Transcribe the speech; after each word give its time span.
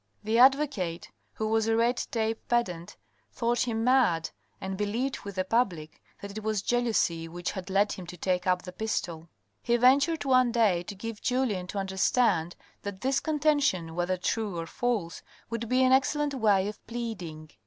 The 0.23 0.39
advocate, 0.39 1.11
who 1.33 1.47
was 1.49 1.67
a 1.67 1.75
red 1.75 1.95
tape 2.09 2.39
pedant, 2.47 2.97
thought 3.31 3.59
him 3.67 3.83
mad, 3.83 4.31
and 4.59 4.75
believed, 4.75 5.19
with 5.19 5.35
the 5.35 5.43
public, 5.45 6.01
that 6.19 6.35
it 6.35 6.43
was 6.43 6.63
jealousy 6.63 7.27
which 7.27 7.51
had 7.51 7.65
49Q 7.65 7.67
THE 7.67 7.73
RED 7.75 7.81
AND 7.81 7.87
THE 7.87 7.91
BLACK 7.91 7.91
lead 7.97 8.01
him 8.01 8.07
to 8.07 8.17
take 8.17 8.47
up 8.47 8.61
the 8.63 8.71
pistol. 8.71 9.29
He 9.61 9.77
ventured 9.77 10.25
one 10.25 10.51
day 10.51 10.81
to 10.81 10.95
give 10.95 11.21
Julien 11.21 11.67
to 11.67 11.77
understand 11.77 12.55
that 12.81 13.01
this 13.01 13.19
contention, 13.19 13.93
whether 13.93 14.17
true 14.17 14.57
or 14.57 14.65
false, 14.65 15.21
would 15.51 15.69
be 15.69 15.83
an 15.83 15.91
excellent 15.91 16.33
way 16.33 16.67
of 16.67 16.83
pleading. 16.87 17.51